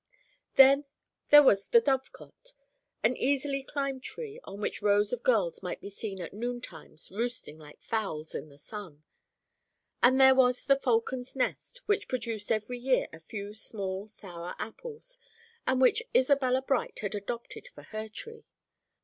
Then 0.55 0.85
there 1.29 1.43
was 1.43 1.67
"The 1.67 1.79
Dove 1.79 2.11
cote," 2.11 2.55
an 3.03 3.15
easily 3.15 3.61
climbed 3.61 4.01
beech, 4.01 4.39
on 4.45 4.59
which 4.59 4.81
rows 4.81 5.13
of 5.13 5.21
girls 5.21 5.61
might 5.61 5.79
be 5.79 5.91
seen 5.91 6.19
at 6.19 6.33
noon 6.33 6.59
times 6.59 7.11
roosting 7.11 7.59
like 7.59 7.83
fowls 7.83 8.33
in 8.33 8.49
the 8.49 8.57
sun. 8.57 9.03
And 10.01 10.19
there 10.19 10.33
was 10.33 10.65
"The 10.65 10.79
Falcon's 10.79 11.35
Nest," 11.35 11.81
which 11.85 12.07
produced 12.07 12.51
every 12.51 12.79
year 12.79 13.09
a 13.13 13.19
few 13.19 13.53
small, 13.53 14.07
sour 14.07 14.55
apples, 14.57 15.19
and 15.67 15.79
which 15.79 16.01
Isabella 16.15 16.63
Bright 16.63 16.97
had 17.01 17.13
adopted 17.13 17.67
for 17.67 17.83
her 17.83 18.09
tree. 18.09 18.47